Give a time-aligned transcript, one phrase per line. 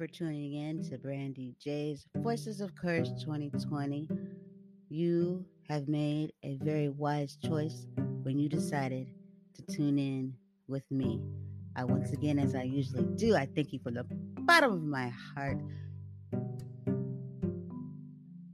[0.00, 4.08] for tuning in to Brandy J's Voices of Courage 2020.
[4.88, 7.86] You have made a very wise choice
[8.22, 9.08] when you decided
[9.56, 10.32] to tune in
[10.68, 11.20] with me.
[11.76, 14.06] I once again, as I usually do, I thank you from the
[14.38, 15.58] bottom of my heart.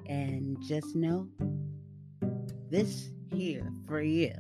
[0.08, 1.28] And just know
[2.72, 4.32] this here for you,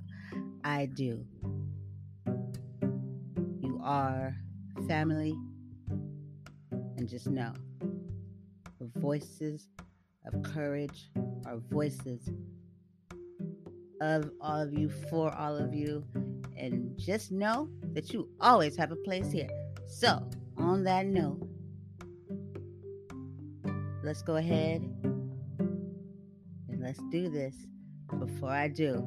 [0.64, 1.24] I do.
[3.60, 4.34] You are
[4.88, 5.36] family,
[6.96, 7.52] and just know
[8.80, 9.68] the voices
[10.26, 11.10] of courage
[11.46, 12.28] are voices
[14.00, 16.04] of all of you, for all of you.
[16.56, 19.48] And just know that you always have a place here.
[19.86, 21.46] So, on that note,
[24.02, 27.54] let's go ahead and let's do this.
[28.18, 29.06] Before I do,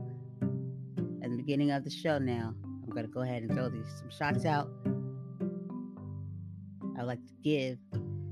[1.24, 3.88] at the beginning of the show now, I'm going to go ahead and throw these
[3.98, 4.70] some shots out.
[7.00, 7.78] I'd like to give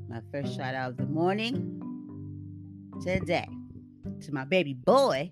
[0.09, 1.79] my first shout out of the morning
[3.01, 3.47] today
[4.19, 5.31] to my baby boy,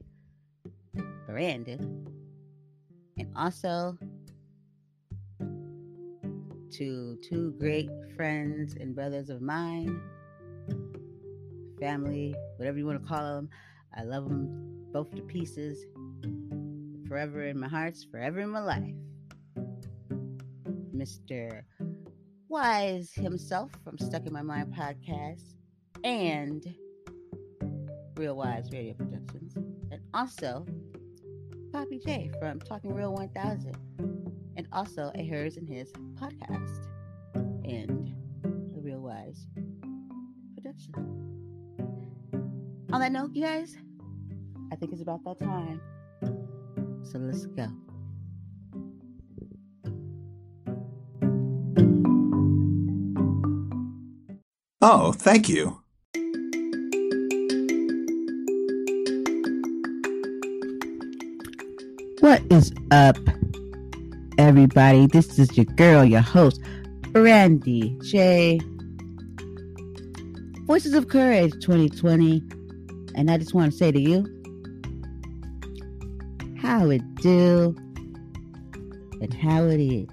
[1.27, 2.07] Brandon,
[3.17, 3.97] and also
[6.71, 10.01] to two great friends and brothers of mine,
[11.77, 13.49] family, whatever you want to call them.
[13.97, 15.83] I love them both to pieces.
[17.05, 18.95] Forever in my hearts, forever in my life.
[20.95, 21.63] Mr.
[22.47, 25.55] Wise himself from Stuck in My Mind podcast
[26.03, 26.63] and
[28.15, 30.65] Real Wise Radio Productions, and also
[31.73, 33.75] Poppy J from Talking Real 1000,
[34.57, 36.87] and also a Hers and His podcast,
[37.33, 39.47] and the Real Wise
[40.55, 40.93] production.
[42.93, 43.75] On that note, you guys,
[44.71, 45.81] I think it's about that time.
[47.03, 47.84] So let's go.
[54.87, 55.81] Oh, thank you.
[62.19, 63.17] What is up,
[64.37, 65.07] everybody?
[65.07, 66.61] This is your girl, your host,
[67.13, 68.59] Brandy J.
[70.67, 72.43] Voices of Courage 2020.
[73.15, 74.23] And I just want to say to you,
[76.61, 77.75] how it do
[79.19, 80.07] and how it is.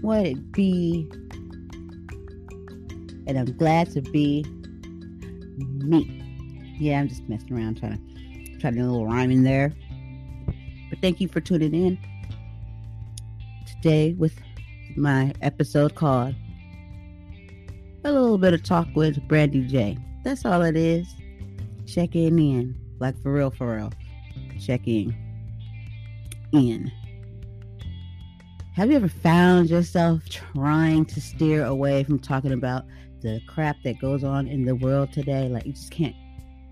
[0.00, 1.08] What it be.
[3.26, 4.44] And I'm glad to be
[5.58, 6.20] me.
[6.78, 9.74] Yeah, I'm just messing around trying to trying to do a little rhyme in there.
[10.90, 11.98] But thank you for tuning in
[13.66, 14.34] today with
[14.96, 16.34] my episode called
[18.04, 19.98] A Little Bit of Talk with Brandy J.
[20.22, 21.06] That's all it is.
[21.86, 22.74] Checking in.
[22.98, 23.92] Like for real, for real.
[24.58, 25.14] Checking
[26.52, 26.90] in.
[28.74, 32.84] Have you ever found yourself trying to steer away from talking about
[33.24, 35.48] the crap that goes on in the world today?
[35.48, 36.14] Like you just can't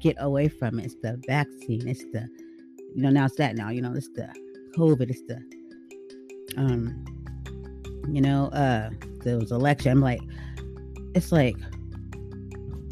[0.00, 0.84] get away from it.
[0.84, 1.88] It's the vaccine.
[1.88, 2.28] It's the
[2.94, 4.32] you know, now it's that now, you know, it's the
[4.76, 5.42] COVID, it's the
[6.56, 7.04] um
[8.08, 8.90] you know, uh
[9.24, 9.90] was election.
[9.90, 10.20] I'm like,
[11.14, 11.56] it's like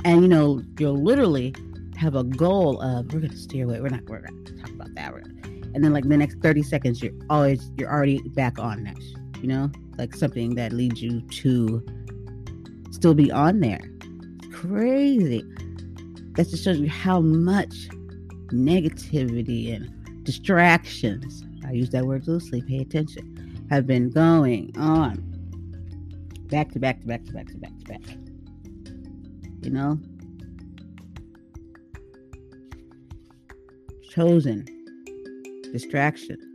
[0.04, 1.54] and you know, you'll literally
[1.96, 5.12] have a goal of we're gonna steer away, we're not we're gonna talk about that.
[5.12, 5.22] We're
[5.74, 9.48] and then like the next 30 seconds you're always you're already back on next, you
[9.48, 9.70] know?
[9.98, 11.84] Like something that leads you to
[13.00, 13.80] still be on there.
[14.52, 15.42] Crazy.
[16.34, 17.88] That just shows you how much
[18.48, 19.90] negativity and
[20.22, 25.26] distractions, I use that word loosely, pay attention, have been going on
[26.48, 28.02] back to back to back to back to back to back.
[29.62, 29.98] You know?
[34.10, 34.66] Chosen
[35.72, 36.49] distraction.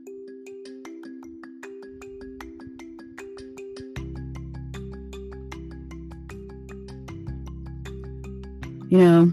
[8.96, 9.26] You know,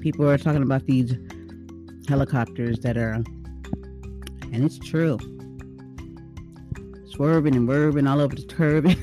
[0.00, 1.14] people are talking about these
[2.08, 3.22] helicopters that are,
[4.52, 5.16] and it's true,
[7.10, 8.96] swerving and whirring all over the turban.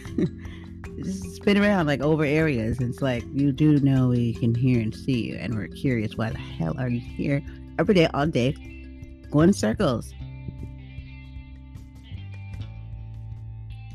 [1.01, 2.81] just spin around like over areas.
[2.81, 6.31] It's like you do know we can hear and see you, and we're curious why
[6.31, 7.41] the hell are you here
[7.79, 8.51] every day, all day,
[9.31, 10.13] going in circles?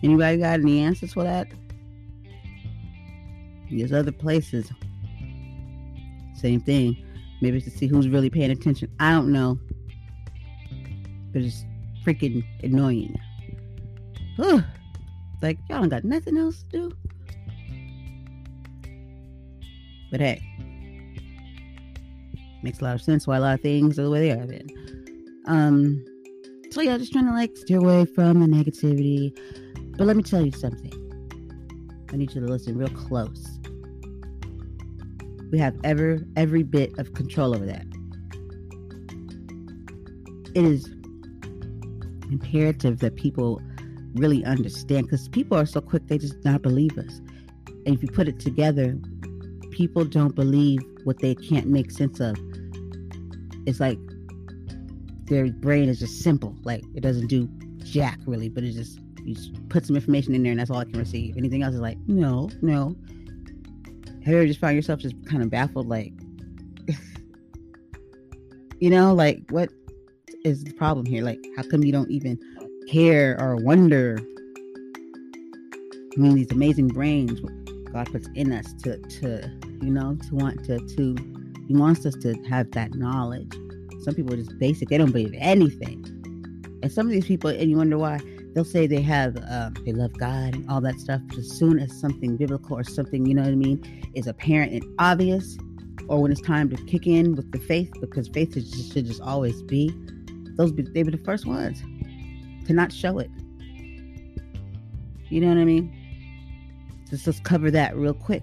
[0.02, 1.48] Anybody got any answers for that?
[3.70, 4.70] There's other places.
[6.34, 6.96] Same thing.
[7.40, 8.90] Maybe it's to see who's really paying attention.
[8.98, 9.58] I don't know.
[11.32, 11.64] But it's
[12.04, 13.18] freaking annoying.
[15.42, 16.92] Like, y'all don't got nothing else to do.
[20.10, 20.42] But hey,
[22.62, 24.44] makes a lot of sense why a lot of things are the way they are
[24.46, 24.66] then.
[25.46, 26.04] Um,
[26.70, 29.34] so yeah, just trying to like steer away from the negativity,
[29.96, 30.92] But let me tell you something.
[32.12, 33.59] I need you to listen real close.
[35.50, 37.84] We have ever every bit of control over that.
[40.54, 40.86] It is
[42.30, 43.60] imperative that people
[44.14, 47.20] really understand because people are so quick they just not believe us.
[47.86, 48.98] And if you put it together,
[49.70, 52.36] people don't believe what they can't make sense of.
[53.66, 53.98] It's like
[55.24, 56.56] their brain is just simple.
[56.64, 57.48] Like it doesn't do
[57.78, 60.78] jack really, but it just you just put some information in there and that's all
[60.78, 61.36] I can receive.
[61.36, 62.96] Anything else is like, no, no.
[64.24, 66.12] Have you ever just found yourself just kind of baffled, like,
[68.80, 69.70] you know, like what
[70.44, 71.24] is the problem here?
[71.24, 72.38] Like, how come you don't even
[72.88, 74.18] care or wonder?
[76.16, 77.40] I mean, these amazing brains
[77.92, 79.50] God puts in us to, to,
[79.82, 81.16] you know, to want to, to,
[81.66, 83.52] He wants us to have that knowledge.
[84.02, 86.04] Some people are just basic; they don't believe anything.
[86.82, 88.20] And some of these people, and you wonder why
[88.54, 91.20] they'll say they have um, they love God and all that stuff.
[91.28, 94.72] But as soon as something biblical or something, you know what I mean, is apparent
[94.72, 95.56] and obvious,
[96.08, 99.06] or when it's time to kick in with the faith, because faith is just, should
[99.06, 99.94] just always be,
[100.56, 101.82] those they were the first ones
[102.66, 103.30] to not show it.
[105.28, 105.96] You know what I mean?
[107.08, 108.42] Just let's cover that real quick.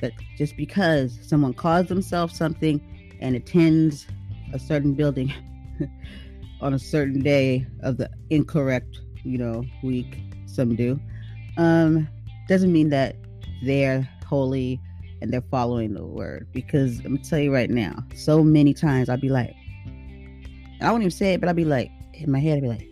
[0.00, 2.80] That just because someone calls themselves something
[3.20, 4.06] and attends
[4.52, 5.32] a certain building
[6.60, 10.98] on a certain day of the incorrect, you know, week, some do,
[11.56, 12.08] um,
[12.48, 13.16] doesn't mean that
[13.64, 14.80] they're holy
[15.20, 16.46] and they're following the word.
[16.52, 19.54] Because I'm tell you right now, so many times I'll be like,
[20.80, 22.88] I won't even say it, but I'll be like, in my head, I'll be like,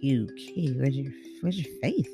[0.00, 2.08] you kid, where's your where's your faith?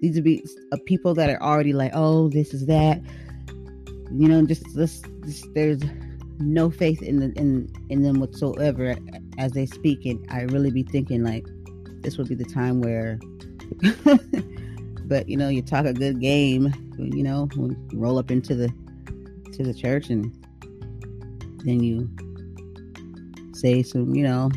[0.00, 3.00] These would be uh, people that are already like, oh, this is that.
[4.12, 5.02] You know, just this,
[5.54, 5.82] there's
[6.38, 8.94] no faith in the in in them whatsoever
[9.38, 10.04] as they speak.
[10.04, 11.46] And i really be thinking like
[12.02, 13.18] this would be the time where
[15.06, 17.48] but you know you talk a good game you know
[17.92, 18.68] roll up into the
[19.52, 20.32] to the church and
[21.64, 22.08] then you
[23.54, 24.50] say some you know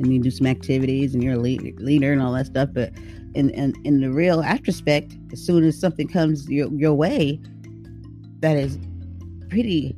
[0.00, 2.70] and you do some activities and you're a lead, leader and all that stuff.
[2.72, 2.92] But
[3.34, 7.40] in, in in the real retrospect as soon as something comes your, your way
[8.40, 8.78] that is
[9.48, 9.96] pretty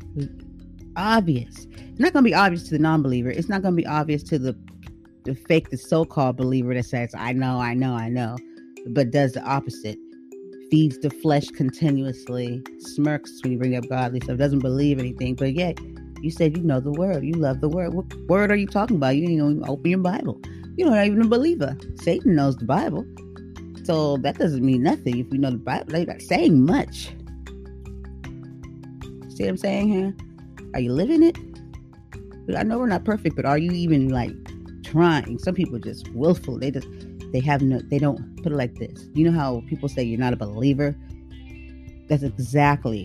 [0.96, 1.66] obvious.
[1.72, 3.30] It's not going to be obvious to the non-believer.
[3.30, 4.56] It's not going to be obvious to the
[5.24, 8.36] the fake, the so-called believer that says, "I know, I know, I know,"
[8.88, 9.98] but does the opposite.
[10.70, 15.52] Feeds the flesh continuously, smirks when you bring up godly stuff, doesn't believe anything, but
[15.54, 15.78] yet
[16.22, 17.94] you said you know the word, you love the word.
[17.94, 19.16] What word are you talking about?
[19.16, 20.40] You ain't even open your Bible.
[20.76, 21.76] You're not even a believer.
[21.96, 23.04] Satan knows the Bible.
[23.84, 25.86] So that doesn't mean nothing if you know the Bible.
[25.88, 27.12] They're not saying much.
[29.28, 30.14] See what I'm saying here?
[30.74, 31.36] Are you living it?
[32.56, 34.32] I know we're not perfect, but are you even like
[34.82, 35.38] trying?
[35.38, 36.58] Some people just willful.
[36.58, 36.88] They just
[37.32, 39.06] they have no they don't put it like this.
[39.14, 40.96] You know how people say you're not a believer?
[42.08, 43.04] That's exactly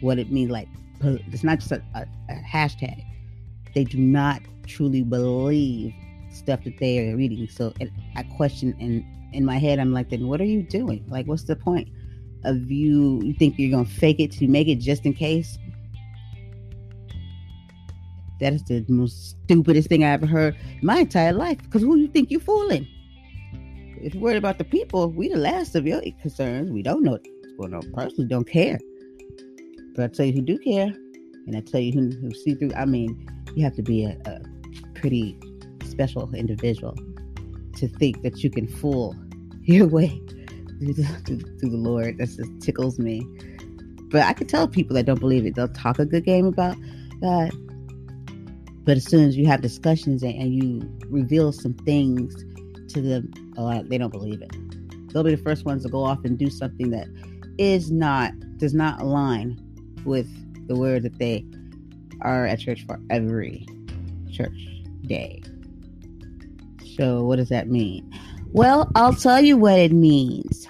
[0.00, 0.50] what it means.
[0.50, 0.68] Like
[1.02, 3.04] it's not just a, a, a hashtag.
[3.74, 5.92] They do not truly believe
[6.30, 7.48] stuff that they are reading.
[7.48, 7.72] So
[8.16, 9.04] I question and
[9.34, 11.04] in my head I'm like, then what are you doing?
[11.08, 11.88] Like what's the point
[12.44, 15.58] of you you think you're gonna fake it to make it just in case?
[18.40, 21.58] That is the most stupidest thing I ever heard in my entire life.
[21.62, 22.86] Because who you think you're fooling?
[24.02, 26.70] If you're worried about the people, we the last of your concerns.
[26.70, 27.28] We don't know what's
[27.58, 27.92] going on.
[27.92, 28.78] Personally, don't care.
[29.94, 30.92] But I tell you who do care,
[31.46, 32.72] and I tell you who, who see through.
[32.76, 34.40] I mean, you have to be a, a
[34.94, 35.38] pretty
[35.84, 36.94] special individual
[37.76, 39.16] to think that you can fool
[39.62, 40.08] your way
[40.78, 41.04] through the,
[41.58, 42.18] through the Lord.
[42.18, 43.26] That just tickles me.
[44.10, 45.54] But I can tell people that don't believe it.
[45.54, 46.76] They'll talk a good game about
[47.20, 47.50] God,
[48.86, 52.44] but as soon as you have discussions and, and you reveal some things
[52.94, 55.12] to them, oh, they don't believe it.
[55.12, 57.08] They'll be the first ones to go off and do something that
[57.58, 59.60] is not, does not align
[60.04, 60.28] with
[60.68, 61.44] the word that they
[62.20, 63.66] are at church for every
[64.30, 64.56] church
[65.06, 65.42] day.
[66.96, 68.08] So, what does that mean?
[68.52, 70.68] Well, I'll tell you what it means.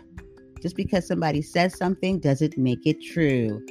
[0.62, 3.64] Just because somebody says something doesn't make it true.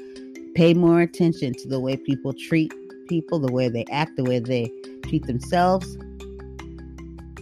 [0.54, 2.72] Pay more attention to the way people treat
[3.08, 4.72] people, the way they act, the way they
[5.04, 5.98] treat themselves.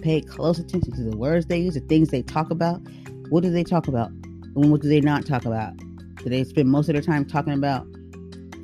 [0.01, 2.81] Pay close attention to the words they use, the things they talk about.
[3.29, 4.09] What do they talk about?
[4.09, 5.75] And what do they not talk about?
[6.17, 7.87] Do they spend most of their time talking about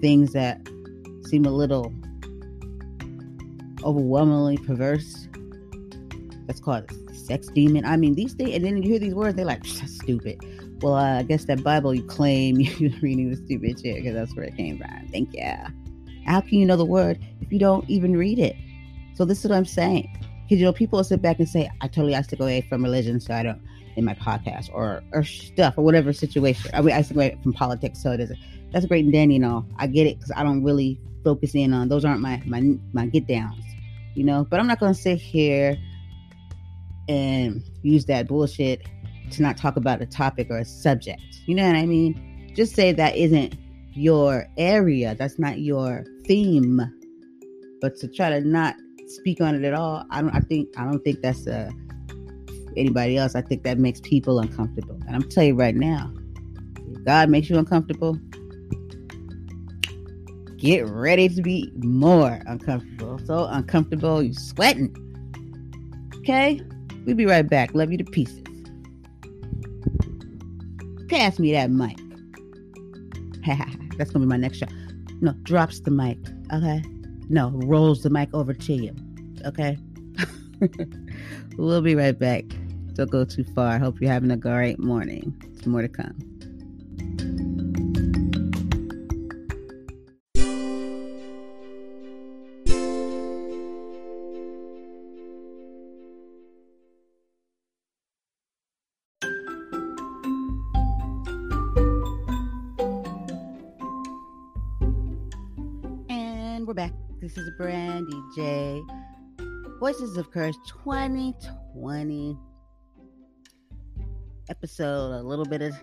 [0.01, 0.61] things that
[1.25, 1.93] seem a little
[3.83, 5.27] overwhelmingly perverse?
[6.47, 7.85] That's called sex demon.
[7.85, 10.39] I mean, these things, and then you hear these words, they're like, stupid.
[10.81, 14.35] Well, uh, I guess that Bible you claim you're reading the stupid shit because that's
[14.35, 15.07] where it came from.
[15.11, 15.88] Thank you.
[16.29, 18.55] How can you know the word if you don't even read it?
[19.15, 20.07] So this is what I'm saying.
[20.43, 22.83] Because you know, people will sit back and say, "I totally to go away from
[22.83, 23.61] religion, so I don't,
[23.95, 26.71] in my podcast or or stuff or whatever situation.
[26.73, 28.31] I mean, I segue from politics, so it is.
[28.71, 29.65] That's great and dandy and all.
[29.77, 32.05] I get it because I don't really focus in on those.
[32.05, 32.61] Aren't my my
[32.93, 33.63] my get downs,
[34.15, 34.45] you know.
[34.49, 35.77] But I'm not gonna sit here
[37.07, 38.83] and use that bullshit
[39.31, 41.21] to not talk about a topic or a subject.
[41.47, 42.53] You know what I mean?
[42.55, 43.55] Just say that isn't
[43.93, 45.15] your area.
[45.15, 46.79] That's not your theme.
[47.81, 48.75] But to try to not
[49.07, 50.33] speak on it at all, I don't.
[50.33, 51.71] I think I don't think that's a
[52.77, 53.35] anybody else.
[53.35, 54.97] I think that makes people uncomfortable.
[55.07, 56.13] And I'm telling you right now,
[57.03, 58.17] God makes you uncomfortable.
[60.57, 63.19] Get ready to be more uncomfortable.
[63.25, 64.93] So uncomfortable, you sweating.
[66.17, 66.61] Okay?
[67.05, 67.73] We'll be right back.
[67.73, 68.43] Love you to pieces.
[71.09, 71.97] Pass me that mic.
[73.97, 74.69] That's gonna be my next shot.
[75.21, 76.17] No, drops the mic.
[76.53, 76.83] Okay.
[77.29, 78.95] No, rolls the mic over to you.
[79.45, 79.77] Okay.
[81.57, 82.45] we'll be right back.
[82.93, 83.79] Don't go too far.
[83.79, 85.33] Hope you're having a great morning.
[85.53, 86.28] There's more to come.
[106.69, 106.93] We're back.
[107.19, 108.79] This is Brandy J.
[109.79, 112.37] Voices of Courage 2020
[114.49, 115.73] episode, a little bit of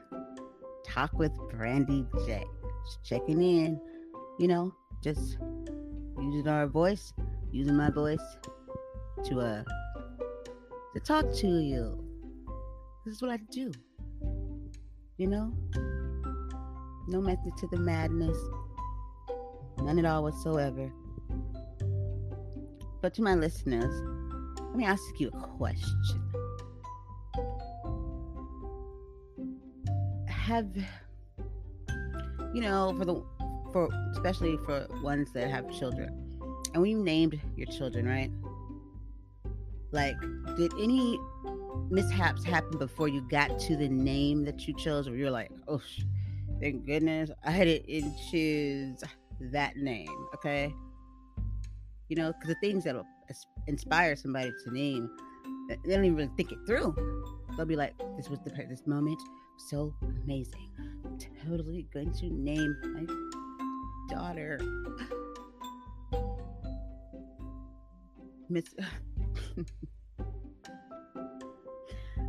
[0.86, 2.44] talk with Brandy J.
[2.84, 3.80] Just checking in,
[4.38, 5.38] you know, just
[6.20, 7.12] using our voice,
[7.50, 8.22] using my voice
[9.24, 9.64] to uh
[10.94, 11.98] to talk to you.
[13.04, 13.72] This is what I do.
[15.16, 15.52] You know?
[17.08, 18.38] No method to the madness.
[19.82, 20.92] None at all whatsoever.
[23.02, 23.94] But to my listeners,
[24.58, 26.26] let me ask you a question.
[30.46, 30.68] have
[32.54, 33.20] you know for the
[33.72, 36.08] for especially for ones that have children
[36.72, 38.30] and when you named your children right
[39.90, 40.14] like
[40.56, 41.18] did any
[41.90, 45.82] mishaps happen before you got to the name that you chose or you're like oh
[46.60, 49.02] thank goodness i didn't choose
[49.40, 50.72] that name okay
[52.08, 53.06] you know because the things that'll
[53.66, 55.10] inspire somebody to name
[55.68, 56.94] they don't even think it through
[57.56, 59.20] they'll be like this was the this moment
[59.58, 60.70] so amazing.
[61.04, 63.06] I'm totally going to name my
[64.14, 64.60] daughter
[68.48, 68.64] Miss.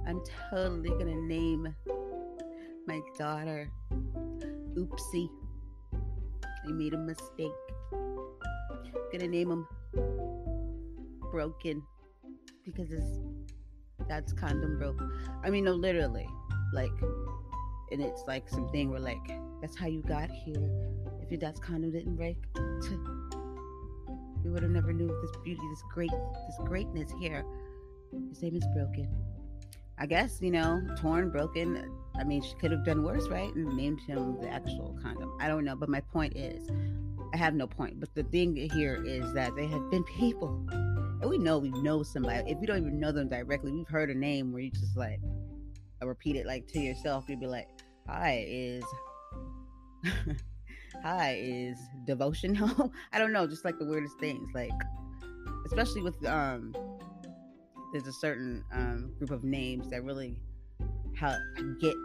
[0.08, 1.76] I'm totally gonna name
[2.88, 3.70] my daughter
[4.76, 5.30] Oopsie.
[6.68, 7.52] I made a mistake.
[9.12, 9.68] Gonna name him
[11.32, 11.82] Broken
[12.66, 13.20] because his
[14.08, 15.02] dad's condom broke.
[15.44, 16.28] I mean, no, literally
[16.74, 16.92] like
[17.92, 19.32] and it's like something where like
[19.62, 20.70] that's how you got here
[21.22, 22.38] if your dad's condom didn't break
[24.44, 27.46] we would have never knew this beauty this great this greatness here
[28.30, 29.08] his name is broken
[29.98, 33.76] i guess you know torn broken i mean she could have done worse right and
[33.76, 36.70] named him the actual condom i don't know but my point is
[37.34, 40.66] i have no point but the thing here is that they have been people
[41.22, 44.10] and we know we know somebody if we don't even know them directly we've heard
[44.10, 45.20] a name where you just like
[46.06, 47.68] repeat it like to yourself, you'd be like,
[48.08, 48.84] "Hi is,
[51.04, 54.72] hi is devotional." I don't know, just like the weirdest things, like
[55.66, 56.74] especially with um,
[57.92, 60.40] there's a certain um group of names that really
[61.16, 61.40] help
[61.82, 61.96] get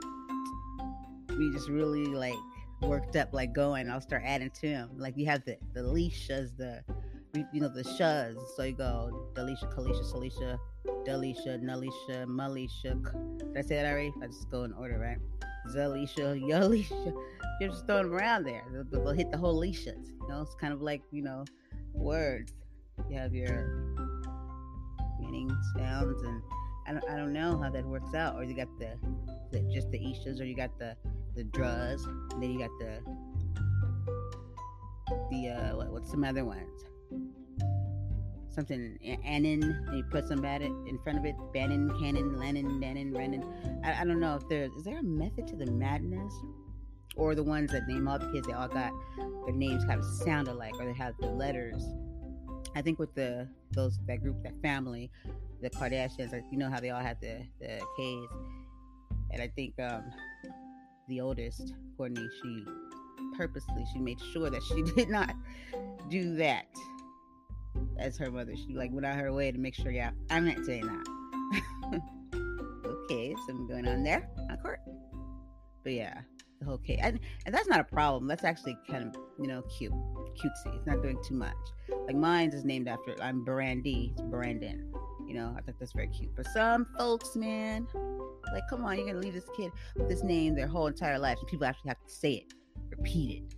[1.36, 2.34] me just really like
[2.82, 3.90] worked up, like going.
[3.90, 4.90] I'll start adding to them.
[4.96, 6.82] Like you have the the leashas, the
[7.52, 8.36] you know the shuz.
[8.56, 10.58] So you go Delisha, Kalisha, Salisha,
[11.06, 13.38] Delisha, Nalisha, Malisha.
[13.38, 14.12] Did I say that already?
[14.22, 15.18] I just go in order, right?
[15.74, 17.14] Zelisha, Yolisha.
[17.60, 18.64] You're just throwing them around there.
[18.90, 20.08] They'll, hit the whole Lishas.
[20.08, 21.44] You know, it's kind of like, you know,
[21.94, 22.52] words.
[23.08, 24.11] You have your
[25.76, 26.42] sounds, and
[26.86, 28.36] I don't, I don't know how that works out.
[28.36, 28.98] Or you got the,
[29.50, 30.96] the just the Ishas, or you got the
[31.34, 33.00] the Dras, and then you got the
[35.30, 36.84] the uh, what, what's some other ones?
[38.54, 41.34] something Anon, and you put some at it in front of it.
[41.52, 43.44] Bannon, Cannon, Lennon, Bannon, Renan.
[43.84, 46.32] I, I don't know if there's is there a method to the madness,
[47.16, 48.92] or the ones that name all the kids they all got
[49.46, 51.82] their names kind of sound alike, or they have the letters.
[52.74, 55.10] I think with the those that group, that family,
[55.60, 58.28] the Kardashians, like, you know how they all had the the K's,
[59.30, 60.04] and I think um
[61.08, 62.64] the oldest Kourtney, she
[63.36, 65.34] purposely she made sure that she did not
[66.08, 66.66] do that
[67.98, 68.54] as her mother.
[68.56, 72.00] She like went out her way to make sure, yeah, I'm not saying that.
[72.86, 74.80] okay, something going on there on court.
[75.82, 76.20] But yeah,
[76.62, 78.26] the whole case, and, and that's not a problem.
[78.26, 80.76] That's actually kind of you know cute, cutesy.
[80.76, 81.56] It's not doing too much.
[82.06, 84.12] Like mine's is named after I'm Brandy.
[84.12, 84.92] It's Brandon.
[85.26, 86.34] You know, I think that's very cute.
[86.34, 87.86] But some folks, man,
[88.52, 91.38] like, come on, you're gonna leave this kid with this name their whole entire life,
[91.38, 92.54] and people actually have to say it,
[92.90, 93.56] repeat it.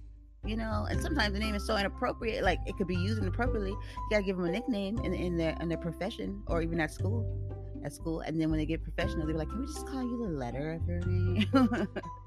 [0.49, 3.71] You know, and sometimes the name is so inappropriate, like it could be used inappropriately.
[3.71, 6.93] You gotta give them a nickname in, in their in their profession or even at
[6.93, 7.41] school.
[7.83, 10.17] At school, and then when they get professional, they're like, "Can we just call you
[10.17, 11.47] the letter of your name?"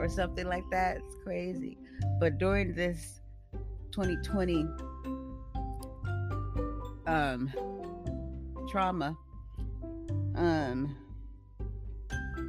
[0.00, 0.96] or something like that.
[0.96, 1.78] It's crazy.
[2.18, 3.20] But during this
[3.92, 4.66] 2020
[7.06, 7.52] um
[8.70, 9.16] trauma,
[10.36, 10.96] um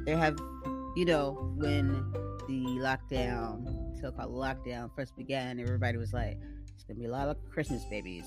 [0.06, 0.38] there have
[0.94, 2.12] you know, when
[2.46, 6.38] the lockdown, so called lockdown first began, everybody was like,
[6.74, 8.24] It's gonna be a lot of Christmas babies.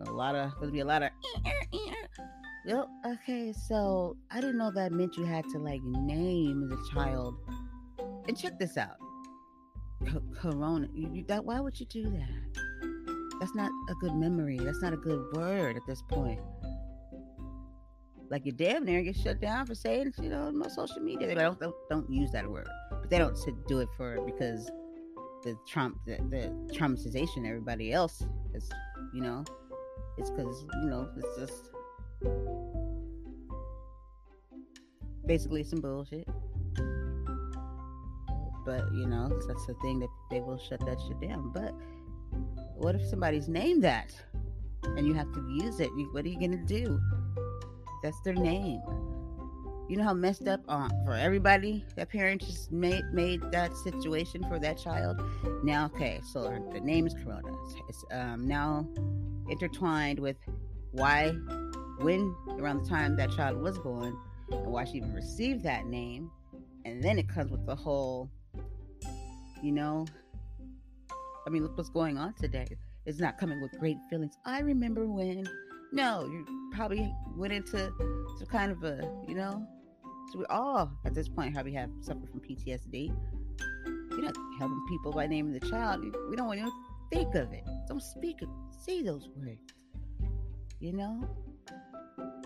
[0.00, 1.10] A lot of gonna be a lot of
[2.66, 7.36] well, okay, so I didn't know that meant you had to like name the child.
[8.26, 8.96] And check this out,
[10.34, 10.88] Corona.
[10.94, 12.62] You, you, that why would you do that?
[13.40, 14.58] That's not a good memory.
[14.58, 16.40] That's not a good word at this point.
[18.30, 21.28] Like your damn near get shut down for saying you know on social media.
[21.28, 23.38] They don't, don't don't use that word, but they don't
[23.68, 24.70] do it for because
[25.42, 28.70] the Trump the, the traumatization everybody else is
[29.12, 29.44] you know
[30.16, 31.70] it's because you know it's just
[35.26, 36.26] basically some bullshit.
[38.64, 41.50] But you know, that's the thing that they will shut that shit down.
[41.52, 41.74] But
[42.76, 44.14] what if somebody's named that
[44.96, 45.90] and you have to use it?
[46.12, 47.00] What are you gonna do?
[48.02, 48.80] That's their name.
[49.88, 54.42] You know how messed up uh, for everybody that parents just made made that situation
[54.48, 55.20] for that child.
[55.62, 57.52] Now, okay, so the name is Corona.
[57.88, 58.88] It's um, now
[59.50, 60.36] intertwined with
[60.92, 61.30] why,
[61.98, 64.16] when around the time that child was born,
[64.50, 66.30] and why she even received that name.
[66.84, 68.30] And then it comes with the whole,
[69.64, 70.04] you know,
[71.46, 72.66] I mean, look what's going on today.
[73.06, 74.36] It's not coming with great feelings.
[74.44, 75.48] I remember when,
[75.90, 77.90] no, you probably went into
[78.38, 79.66] some kind of a, you know,
[80.32, 83.14] so we all at this point probably have suffered from PTSD.
[84.10, 86.02] You're not helping people by naming the child.
[86.28, 86.70] We don't want to
[87.10, 87.64] think of it.
[87.88, 88.40] Don't speak,
[88.84, 89.72] say those words.
[90.80, 91.26] You know?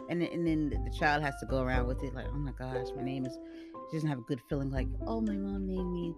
[0.09, 2.87] and and then the child has to go around with it like, oh my gosh,
[2.97, 3.37] my name is.
[3.91, 6.15] She doesn't have a good feeling like, oh, my mom named me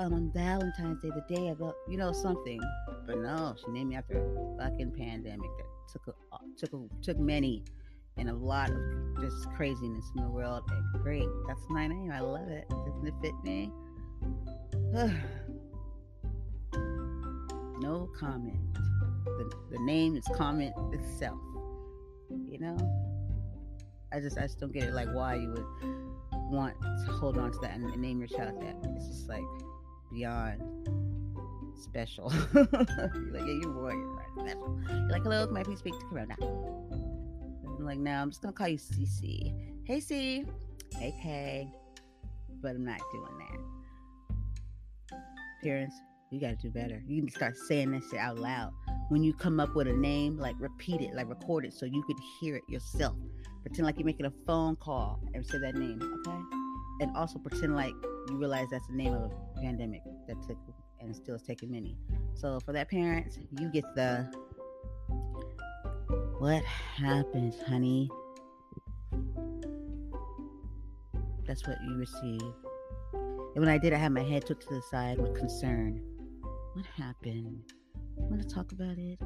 [0.00, 2.58] um, on Valentine's Day, the day of, you know, something.
[3.06, 6.86] But no, she named me after a fucking pandemic that took a, uh, took a,
[7.02, 7.64] took many,
[8.16, 8.78] and a lot of
[9.20, 10.62] just craziness in the world.
[10.70, 12.10] And great, that's my name.
[12.10, 12.66] I love it.
[12.70, 13.70] Doesn't it fit me?
[17.80, 18.58] no comment.
[19.24, 21.38] The, the name is comment itself.
[22.48, 22.76] You know.
[24.12, 24.94] I just I just don't get it.
[24.94, 25.66] Like why you would
[26.50, 28.76] want to hold on to that and name your child that.
[28.96, 29.44] It's just like
[30.10, 30.60] beyond
[31.80, 32.32] special.
[32.54, 34.26] you're like, yeah, right?
[34.38, 34.80] Special.
[34.88, 36.36] You're like, hello, can I please speak to Corona?
[36.40, 39.54] I'm like, no, I'm just gonna call you CC.
[39.84, 40.44] Hey C.
[40.98, 41.72] Hey K.
[42.62, 45.18] But I'm not doing that.
[45.62, 45.96] Parents,
[46.30, 47.02] you gotta do better.
[47.06, 48.72] You to start saying this out loud.
[49.08, 52.02] When you come up with a name, like repeat it, like record it so you
[52.06, 53.16] could hear it yourself.
[53.62, 56.38] Pretend like you're making a phone call and say that name, okay?
[57.00, 57.94] And also pretend like
[58.28, 60.58] you realize that's the name of pandemic that took
[61.00, 61.96] and still is taking many.
[62.34, 64.30] So for that parent, you get the
[66.38, 68.10] what happens, honey?
[71.46, 72.40] That's what you receive.
[73.12, 76.00] And when I did, I had my head took to the side with concern.
[76.74, 77.60] What happened?
[78.16, 79.18] Want to talk about it?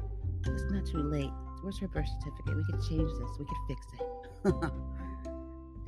[0.47, 1.29] It's not too late.
[1.61, 2.57] Where's her birth certificate?
[2.57, 3.29] We could change this.
[3.39, 4.05] We could fix it.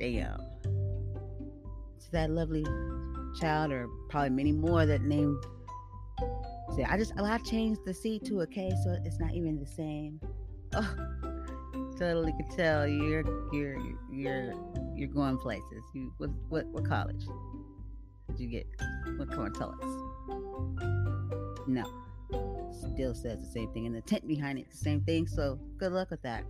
[0.00, 0.38] Damn.
[2.00, 2.64] To that lovely
[3.34, 5.42] child, or probably many more that named.
[6.76, 9.58] See, I just oh, I changed the C to a K, so it's not even
[9.58, 10.20] the same.
[10.74, 10.94] Oh,
[11.98, 13.78] totally could tell you're you're
[14.12, 14.52] you're
[14.94, 15.82] you're going places.
[15.94, 17.24] You what what what college
[18.28, 18.66] did you get?
[19.16, 20.08] What come on, tell us.
[21.66, 21.84] No,
[22.94, 25.26] still says the same thing, and the tent behind it the same thing.
[25.26, 26.44] So good luck with that.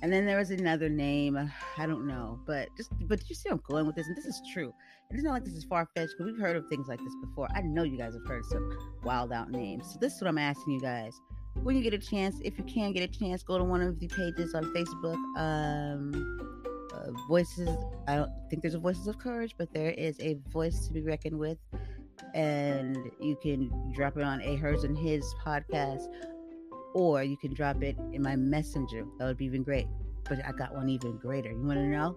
[0.00, 3.48] And then there was another name, uh, I don't know, but just but you see
[3.48, 4.72] I'm going with this, and this is true.
[5.10, 7.48] It's not like this is far fetched because we've heard of things like this before.
[7.54, 8.70] I know you guys have heard some
[9.02, 9.90] wild out names.
[9.92, 11.20] So this is what I'm asking you guys.
[11.62, 13.98] When you get a chance, if you can get a chance, go to one of
[13.98, 15.16] the pages on Facebook.
[15.36, 16.48] Um,
[16.94, 17.68] uh, voices.
[18.06, 21.02] I don't think there's a Voices of Courage, but there is a voice to be
[21.02, 21.58] reckoned with,
[22.34, 26.08] and you can drop it on a hers and his podcast
[26.94, 29.04] or you can drop it in my messenger.
[29.18, 29.86] That would be even great.
[30.28, 31.50] But I got one even greater.
[31.50, 32.16] You want to know?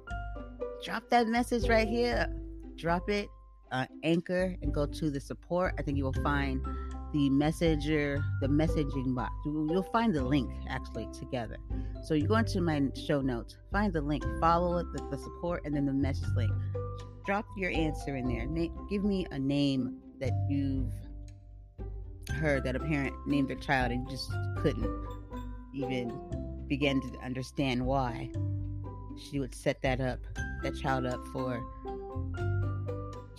[0.83, 2.27] drop that message right here.
[2.75, 3.29] Drop it,
[3.71, 5.75] uh, anchor, and go to the support.
[5.77, 6.61] I think you will find
[7.13, 9.33] the messenger, the messaging box.
[9.45, 11.57] You'll find the link actually together.
[12.03, 15.63] So you go into my show notes, find the link, follow it, the, the support,
[15.65, 16.51] and then the message link.
[17.25, 18.45] Drop your answer in there.
[18.47, 20.91] Na- give me a name that you've
[22.29, 24.89] heard that a parent named their child and just couldn't
[25.73, 26.11] even
[26.67, 28.29] begin to understand why
[29.17, 30.19] she would set that up,
[30.63, 31.61] that child up for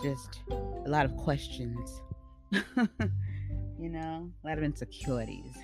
[0.03, 2.03] just a lot of questions.
[2.53, 5.57] you know, a lot of insecurities.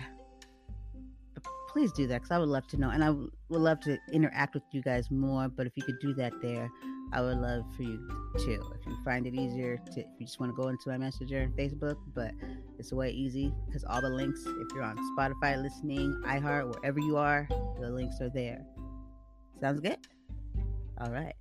[1.35, 2.91] But please do that because I would love to know.
[2.91, 5.49] And I would love to interact with you guys more.
[5.49, 6.71] But if you could do that there,
[7.13, 7.99] I would love for you
[8.39, 8.63] too.
[8.81, 11.39] If you find it easier to, if you just want to go into my messenger
[11.39, 12.33] and Facebook, but
[12.79, 17.17] it's way easy because all the links, if you're on Spotify listening, iHeart, wherever you
[17.17, 17.49] are,
[17.81, 18.65] the links are there.
[19.61, 19.99] Sounds good?
[21.01, 21.35] All right.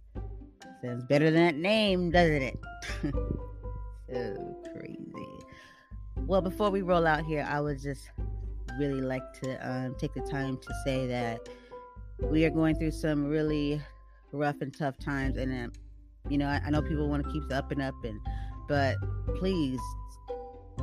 [0.84, 2.60] Sounds better than that name, doesn't it?
[4.12, 5.28] so crazy.
[6.26, 8.10] Well, before we roll out here, I would just
[8.80, 11.48] really like to um, take the time to say that
[12.20, 13.82] we are going through some really
[14.32, 15.72] rough and tough times, and um,
[16.30, 18.20] you know, I, I know people want to keep the up and up, and
[18.68, 18.98] but
[19.36, 19.80] please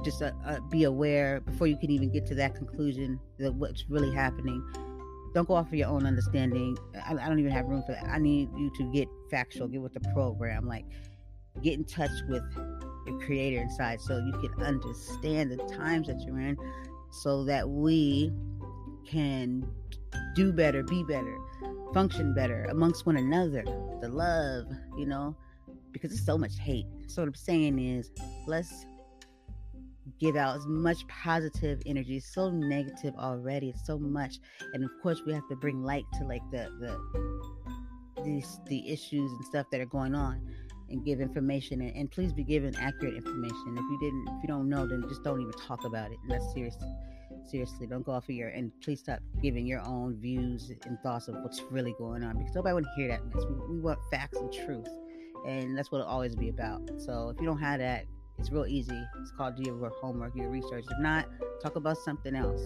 [0.02, 3.84] just uh, uh, be aware before you can even get to that conclusion that what's
[3.88, 4.62] really happening.
[5.34, 6.76] Don't go off of your own understanding.
[7.06, 8.04] I, I don't even have room for that.
[8.04, 10.84] I need you to get factual, get with the program, like
[11.62, 12.42] get in touch with
[13.06, 16.56] your creator inside so you can understand the times that you're in
[17.10, 18.32] so that we
[19.06, 19.66] can
[20.34, 21.36] do better, be better,
[21.92, 23.62] function better amongst one another,
[24.00, 25.36] the love, you know,
[25.92, 26.86] because there's so much hate.
[27.06, 28.10] So what I'm saying is
[28.46, 28.86] let's
[30.20, 32.16] give out as much positive energy.
[32.16, 33.70] It's so negative already.
[33.70, 34.38] It's so much.
[34.72, 39.32] And of course we have to bring light to like the the these the issues
[39.32, 40.40] and stuff that are going on
[40.90, 43.74] and give information and, and, please be given accurate information.
[43.74, 46.18] If you didn't, if you don't know, then just don't even talk about it.
[46.28, 46.76] That's serious.
[47.50, 51.28] Seriously, don't go off of your and please stop giving your own views and thoughts
[51.28, 53.44] of what's really going on because nobody want to hear that mess.
[53.48, 54.88] We, we want facts and truth,
[55.46, 56.88] and that's what it'll always be about.
[56.98, 58.04] So if you don't have that,
[58.38, 59.00] it's real easy.
[59.20, 60.84] It's called do your homework, your research.
[60.90, 61.26] If not,
[61.62, 62.62] talk about something else.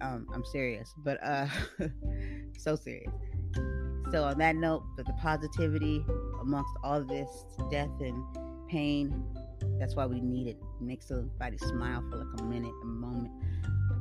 [0.00, 1.46] Um, I'm serious, but uh,
[2.58, 3.12] so serious.
[4.10, 6.04] So on that note, the, the positivity,
[6.40, 7.28] amongst all this
[7.70, 8.22] death and
[8.68, 9.24] pain.
[9.78, 10.56] That's why we need it.
[10.80, 13.32] it makes somebody smile for like a minute, a moment.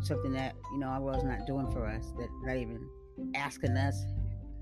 [0.01, 2.87] Something that, you know, our world's not doing for us, that not even
[3.35, 4.03] asking us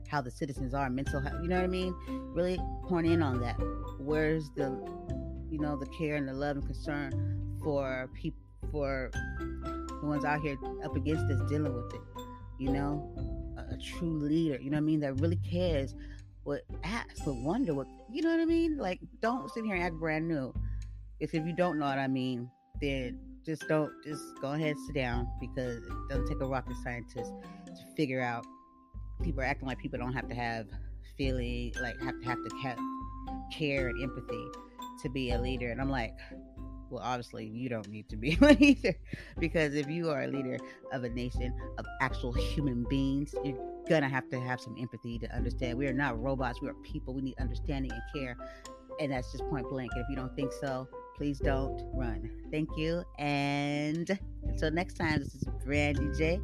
[0.08, 1.96] how the citizens are, mental health, you know what I mean?
[2.34, 3.58] Really point in on that.
[3.98, 4.70] Where's the,
[5.52, 8.40] you know, the care and the love and concern for people,
[8.72, 12.02] for the ones out here up against this dealing with it,
[12.58, 13.14] you know?
[13.58, 15.94] A, a true leader, you know what I mean, that really cares
[16.44, 18.78] what ask, would wonder what you know what I mean?
[18.78, 20.54] Like, don't sit here and act brand new.
[21.20, 22.50] If if you don't know what I mean,
[22.82, 27.32] then just don't just go ahead sit down because it doesn't take a rocket scientist
[27.68, 28.46] to figure out
[29.24, 30.68] people are acting like people don't have to have
[31.18, 32.78] feeling like have to have to have
[33.52, 34.46] care and empathy
[35.02, 35.72] to be a leader.
[35.72, 36.14] And I'm like,
[36.92, 38.96] well, obviously you don't need to be one either,
[39.40, 40.58] because if you are a leader
[40.92, 43.58] of a nation of actual human beings, you're
[43.90, 45.78] gonna have to have some empathy to understand.
[45.78, 46.62] We are not robots.
[46.62, 47.16] We are people.
[47.16, 48.38] We need understanding and care,
[49.00, 49.92] and that's just point blank.
[49.96, 52.30] And if you don't think so, please don't run.
[52.52, 56.42] Thank you, and until next time, this is Brandy J.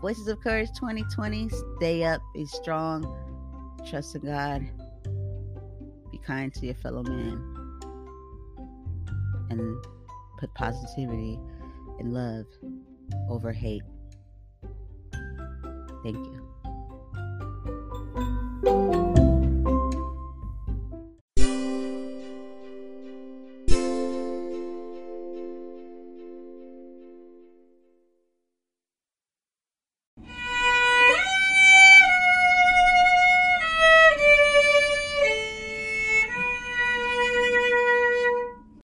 [0.00, 1.48] Voices of Courage 2020.
[1.78, 3.04] Stay up, be strong,
[3.88, 4.68] trust in God,
[6.10, 7.53] be kind to your fellow man
[9.60, 9.84] and
[10.38, 11.38] put positivity
[11.98, 12.46] and love
[13.28, 13.82] over hate.
[16.02, 16.43] Thank you.